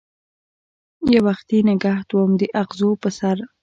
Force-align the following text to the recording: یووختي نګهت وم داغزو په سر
یووختي 1.13 1.59
نګهت 1.69 2.09
وم 2.11 2.31
داغزو 2.39 2.89
په 3.01 3.09
سر 3.17 3.37